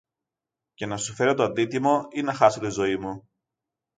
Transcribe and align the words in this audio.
και 0.73 0.85
να 0.85 0.97
σου 0.97 1.13
φέρω 1.13 1.33
το 1.33 1.43
αντίτιμο 1.43 2.07
ή 2.11 2.21
να 2.21 2.33
χάσω 2.33 2.59
τη 2.59 2.69
ζωή 2.69 2.97
μου 2.97 3.29